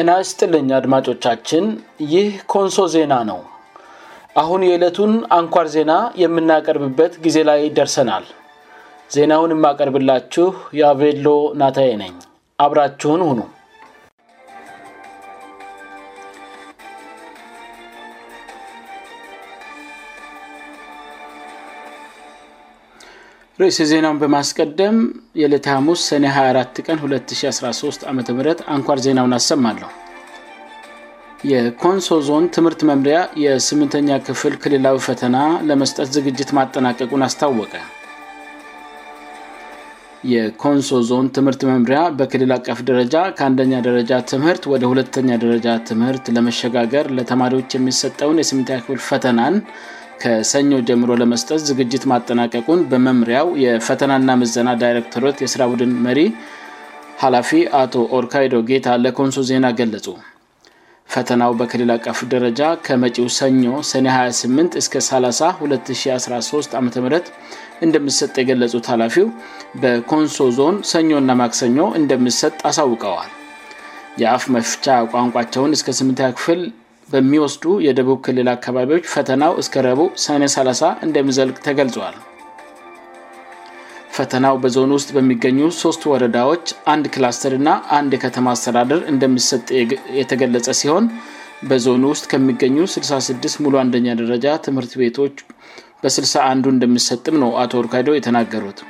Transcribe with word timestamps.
እናስ 0.00 0.28
ጥልኝ 0.38 0.66
አድማጮቻችን 0.78 1.64
ይህ 2.12 2.26
ኮንሶ 2.52 2.76
ዜና 2.94 3.12
ነው 3.30 3.38
አሁን 4.42 4.60
የዕለቱን 4.66 5.12
አንኳር 5.38 5.66
ዜና 5.74 5.92
የምናቀርብበት 6.22 7.12
ጊዜ 7.24 7.38
ላይ 7.48 7.60
ደርሰናል 7.78 8.26
ዜናውን 9.14 9.54
የማቀርብላችሁ 9.56 10.46
የአቬሎ 10.80 11.28
ናታዬ 11.62 11.88
ነኝ 12.02 12.14
አብራችሁን 12.64 13.22
ሁኑ 13.28 13.38
ርእስ 23.60 23.76
የዜናውን 23.82 24.18
በማስቀደም 24.22 24.96
የሌት 25.40 25.64
ሙስ 25.86 26.00
ሰኔ 26.10 26.24
24 26.34 26.76
ቀን 26.86 26.98
2013 27.06 28.04
ዓም 28.10 28.18
አንኳር 28.74 28.98
ዜናውን 29.06 29.32
አሰማለሁ 29.38 29.88
የኮንሶ 31.52 32.16
ዞን 32.28 32.44
ትምህርት 32.56 32.80
መምሪያ 32.90 33.16
የ8ምተኛ 33.44 34.10
ክፍል 34.26 34.54
ክልላዊ 34.62 34.96
ፈተና 35.08 35.36
ለመስጠት 35.70 36.08
ዝግጅት 36.18 36.50
ማጠናቀቁን 36.60 37.26
አስታወቀ 37.28 37.74
የኮንሶ 40.32 40.88
ዞን 41.10 41.26
ትምህርት 41.38 41.60
መምሪያ 41.72 41.98
በክልል 42.20 42.52
አቀፍ 42.60 42.78
ደረጃ 42.88 43.16
ከአንደኛ 43.38 43.74
ደረጃ 43.90 44.10
ትምህርት 44.32 44.64
ወደ 44.72 44.82
ሁለተኛ 44.92 45.30
ደረጃ 45.44 45.66
ትምህርት 45.90 46.26
ለመሸጋገር 46.36 47.06
ለተማሪዎች 47.18 47.70
የሚሰጠውን 47.78 48.40
የ8ም 48.42 48.62
ክፍል 48.70 48.98
ፈተናን 49.10 49.56
ከሰኞ 50.22 50.70
ጀምሮ 50.88 51.10
ለመስጠት 51.22 51.60
ዝግጅት 51.70 52.04
ማጠናቀቁን 52.12 52.80
በመምሪያው 52.90 53.48
የፈተናና 53.64 54.28
መዘና 54.40 54.68
ዳይረክተሮት 54.80 55.36
የስራ 55.44 55.62
ቡድን 55.72 55.92
መሪ 56.06 56.20
ኃላፊ 57.22 57.50
አቶ 57.82 57.94
ኦርካይዶ 58.18 58.54
ጌታ 58.70 58.88
ለኮንሶ 59.04 59.38
ዜና 59.50 59.66
ገለጹ 59.78 60.06
ፈተናው 61.12 61.52
በክሌል 61.60 61.90
አቃፍ 61.96 62.18
ደረጃ 62.32 62.62
ከመጪው 62.86 63.28
ሰኞ 63.38 63.66
ሰኔ 63.90 64.06
28 64.14 64.78
እስ30213 64.80 66.76
ዓም 66.80 66.88
እንደምሰጥ 67.86 68.32
የገለት 68.40 68.86
ኃላፊው 68.92 69.26
በኮንሶ 69.82 70.46
ዞን 70.58 70.76
ሰኞና 70.92 71.30
ማክሰኞ 71.42 71.78
እንደምሰጥ 72.00 72.54
አሳውቀዋል 72.70 73.30
የአፍ 74.22 74.44
መፍቻ 74.56 74.84
ቋንቋቸውን 75.14 75.74
እስ 75.76 75.82
8ምክፍል 76.00 76.60
በሚወስዱ 77.12 77.68
የደቡብ 77.84 78.18
ክልል 78.24 78.48
አካባቢዎች 78.54 79.04
ፈተናው 79.12 79.52
እስከ 79.62 79.74
ረቡ 79.86 80.00
ሰኔ30 80.24 80.88
እንደሚዘልቅ 81.06 81.56
ተገልጸዋል 81.66 82.16
ፈተናው 84.16 84.54
በዞኑ 84.62 84.90
ውስጥ 84.98 85.10
በሚገኙ 85.16 85.58
ሶስት 85.82 86.02
ወረዳዎች 86.12 86.66
አንድ 86.92 87.04
ክላስተር 87.14 87.54
ና 87.66 87.76
አንድ 87.98 88.12
የከተማ 88.16 88.46
አስተዳደር 88.56 89.00
እንደሚሰጥ 89.12 89.66
የተገለጸ 90.20 90.66
ሲሆን 90.82 91.04
በዞኑ 91.70 92.02
ውስጥ 92.14 92.24
ከሚገኙ 92.34 92.76
66 92.96 93.62
ሙሉ 93.64 93.74
1ኛ 93.86 94.06
ደረጃ 94.22 94.46
ትምህርት 94.68 94.92
ቤቶች 95.02 95.38
በ6 96.04 96.30
አንዱ 96.52 96.64
እንደሚሰጥም 96.76 97.36
ነው 97.44 97.52
አቶ 97.62 97.72
ኦርካይዶ 97.82 98.10
የተናገሩት 98.18 98.80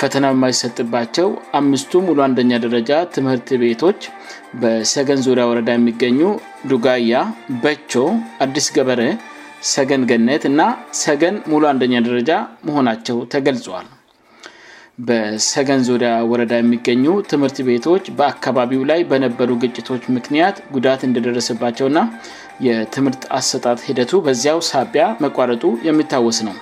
ፈተና 0.00 0.26
የማይሰጥባቸው 0.32 1.26
አምስቱ 1.58 1.90
ሙሉ 2.06 2.18
አንደኛ 2.26 2.52
ደረጃ 2.64 2.92
ትምህርት 3.14 3.48
ቤቶች 3.62 4.00
በሰገን 4.60 5.18
ዙሪያ 5.26 5.44
ወረዳ 5.50 5.70
የሚገኙ 5.76 6.20
ዱጋያ 6.70 7.14
በቾ 7.64 7.92
አዲስ 8.44 8.66
ገበረ 8.76 9.00
ሰገን 9.72 10.02
ገነት 10.10 10.44
እና 10.50 10.60
ሰገን 11.02 11.36
ሙሉ 11.52 11.64
አንደኛ 11.72 11.94
ደረጃ 12.08 12.30
መሆናቸው 12.68 13.18
ተገልጿዋል 13.34 13.88
በሰገን 15.08 15.82
ዙሪያ 15.90 16.12
ወረዳ 16.30 16.54
የሚገኙ 16.62 17.04
ትምህርት 17.32 17.60
ቤቶች 17.68 18.06
በአካባቢው 18.20 18.82
ላይ 18.92 19.02
በነበሩ 19.12 19.50
ግጭቶች 19.64 20.02
ምክንያት 20.16 20.56
ጉዳት 20.76 21.02
እንደደረስባቸው 21.10 21.88
እና 21.92 22.00
የትምህርት 22.68 23.22
አሰጣት 23.40 23.86
ሂደቱ 23.90 24.14
በዚያው 24.28 24.60
ሳቢያ 24.72 25.06
መቋረጡ 25.26 25.62
የሚታወስ 25.90 26.40
ነው 26.48 26.56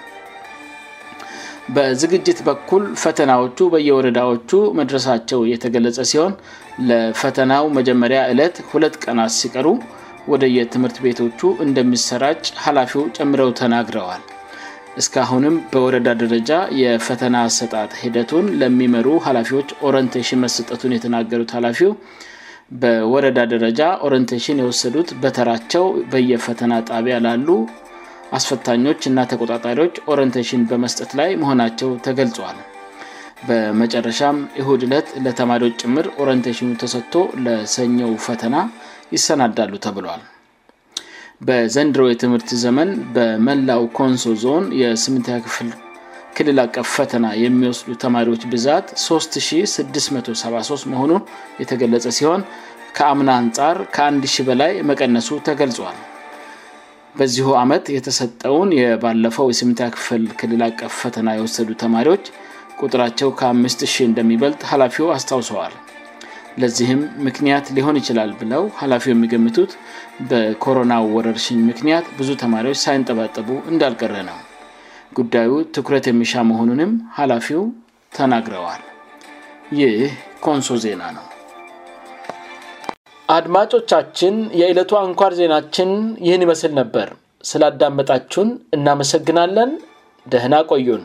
በዝግጅት 1.76 2.38
በኩል 2.48 2.84
ፈተናዎቹ 3.02 3.58
በየወረዳዎቹ 3.72 4.50
መድረሳቸው 4.78 5.40
የተገለጸ 5.52 5.98
ሲሆን 6.10 6.34
ለፈተናው 6.88 7.64
መጀመሪያ 7.78 8.20
ዕለት 8.32 8.56
2ለት 8.68 8.94
ቀናት 9.04 9.32
ሲቀሩ 9.40 9.68
ወደ 10.32 10.44
የትምህርት 10.56 10.98
ቤቶቹ 11.04 11.40
እንደሚሰራጭ 11.66 12.42
ሀላፊው 12.64 13.02
ጨምረው 13.16 13.50
ተናግረዋል 13.60 14.22
እስካአሁንም 15.00 15.56
በወረዳ 15.72 16.08
ደረጃ 16.22 16.52
የፈተና 16.82 17.34
አሰጣት 17.48 17.92
ሂደቱን 18.02 18.46
ለሚመሩ 18.62 19.08
ሃላፊዎች 19.26 19.68
ኦረንቴሽን 19.88 20.42
መሰጠቱን 20.44 20.94
የተናገሩት 20.96 21.52
ሃላፊው 21.56 21.92
በወረዳ 22.80 23.38
ደረጃ 23.54 23.82
ኦረንቴሽን 24.06 24.60
የወሰዱት 24.62 25.10
በተራቸው 25.22 25.84
በየፈተና 26.14 26.72
ጣቢያ 26.90 27.18
ላሉ 27.26 27.46
አስፈታኞች 28.36 29.00
እና 29.10 29.20
ተቆጣጣሪዎች 29.32 29.94
ኦሬንቴሽን 30.12 30.62
በመስጠት 30.70 31.10
ላይ 31.20 31.30
መሆናቸው 31.42 31.90
ተገልጿዋል 32.06 32.58
በመጨረሻም 33.48 34.38
ኢሁድ 34.60 34.82
እለት 34.86 35.08
ለተማሪዎች 35.24 35.74
ጭምር 35.82 36.06
ኦሬንቴሽኑ 36.22 36.68
ተሰጥቶ 36.82 37.14
ለሰኘው 37.44 38.10
ፈተና 38.26 38.56
ይሰናዳሉ 39.16 39.72
ተብሏል 39.84 40.22
በዘንድሮው 41.48 42.08
የትምህርት 42.10 42.50
ዘመን 42.64 42.88
በመላው 43.16 43.82
ኮንሶ 43.98 44.24
ዞን 44.44 44.64
የስምንት 44.80 45.28
ክፍል 45.44 45.68
ክልላ 46.38 46.60
አቀፍ 46.68 46.88
ፈተና 46.96 47.26
የሚወስዱ 47.44 47.92
ተማሪዎች 48.04 48.42
ብዛት 48.52 48.88
3673 49.04 50.90
መሆኑን 50.92 51.24
የተገለጸ 51.62 52.04
ሲሆን 52.18 52.42
ከአምና 52.98 53.30
አንጻር 53.42 53.78
ከ1ን 53.96 54.22
በላይ 54.48 54.72
መቀነሱ 54.90 55.28
ተገልጿል 55.48 55.96
በዚሁ 57.18 57.46
አመት 57.62 57.84
የተሰጠውን 57.96 58.70
የባለፈው 58.80 59.46
ስምታ 59.60 59.80
ክፍል 59.94 60.22
ክልል 60.40 60.60
አቀፍፈተና 60.66 61.28
የወሰዱ 61.36 61.68
ተማሪዎች 61.82 62.24
ቁጥራቸው 62.84 63.28
ከአ00 63.38 63.98
እንደሚበልጥ 64.08 64.60
ሀላፊው 64.72 65.06
አስታውሰዋል 65.16 65.74
ለዚህም 66.62 67.00
ምክንያት 67.28 67.66
ሊሆን 67.76 67.96
ይችላል 68.00 68.30
ብለው 68.40 68.62
ሀላፊው 68.82 69.12
የሚገምቱት 69.14 69.72
በኮሮና 70.32 70.92
ወረርሽኝ 71.14 71.58
ምክንያት 71.70 72.06
ብዙ 72.18 72.30
ተማሪዎች 72.42 72.80
ሳይንጠባጠቡ 72.86 73.48
እንዳልቀረ 73.72 74.14
ነው 74.30 74.38
ጉዳዩ 75.20 75.50
ትኩረት 75.78 76.06
የሚሻ 76.10 76.32
መሆኑንም 76.52 76.92
ሀላፊው 77.18 77.64
ተናግረዋል 78.18 78.84
ይህ 79.80 79.96
ኮንሶ 80.46 80.76
ዜና 80.86 81.02
ነው 81.18 81.24
አድማጮቻችን 83.38 84.34
የዕለቱ 84.60 84.90
አንኳር 85.04 85.32
ዜናችን 85.40 85.90
ይህን 86.26 86.44
ይመስል 86.46 86.72
ነበር 86.80 87.08
ስላዳመጣችሁን 87.50 88.50
እናመሰግናለን 88.78 89.72
ደህና 90.34 90.56
ቆዩን 90.72 91.04